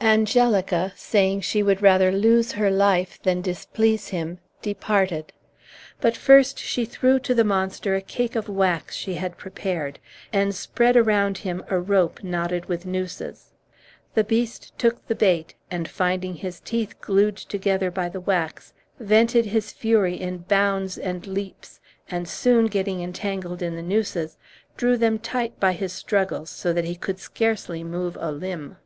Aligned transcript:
Angelica, 0.00 0.94
saying 0.96 1.42
she 1.42 1.62
would 1.62 1.82
lose 1.82 2.52
her 2.52 2.70
life 2.70 3.18
rather 3.18 3.22
than 3.30 3.42
displease 3.42 4.08
him, 4.08 4.38
departed; 4.62 5.34
but 6.00 6.16
first 6.16 6.58
she 6.58 6.86
threw 6.86 7.18
to 7.18 7.34
the 7.34 7.44
monster 7.44 7.94
a 7.94 8.00
cake 8.00 8.34
of 8.34 8.48
wax 8.48 8.94
she 8.96 9.16
had 9.16 9.36
prepared, 9.36 9.98
and 10.32 10.54
spread 10.54 10.96
around 10.96 11.36
him 11.36 11.62
a 11.68 11.78
rope 11.78 12.24
knotted 12.24 12.64
with 12.70 12.86
nooses. 12.86 13.52
The 14.14 14.24
beast 14.24 14.72
took 14.78 15.06
the 15.08 15.14
bait, 15.14 15.54
and, 15.70 15.86
finding 15.86 16.36
his 16.36 16.58
teeth 16.58 16.98
glued 17.02 17.36
together 17.36 17.90
by 17.90 18.08
the 18.08 18.18
wax, 18.20 18.72
vented 18.98 19.44
his 19.44 19.72
fury 19.72 20.18
in 20.18 20.38
bounds 20.38 20.96
and 20.96 21.26
leaps, 21.26 21.80
and, 22.10 22.26
soon 22.26 22.68
getting 22.68 23.02
entangled 23.02 23.60
in 23.60 23.76
the 23.76 23.82
nooses, 23.82 24.38
drew 24.78 24.96
them 24.96 25.18
tight 25.18 25.60
by 25.60 25.72
his 25.72 25.92
struggles, 25.92 26.48
so 26.48 26.72
that 26.72 26.86
he 26.86 26.96
could 26.96 27.18
scarcely 27.20 27.84
move 27.84 28.16
a 28.18 28.32
limb. 28.32 28.78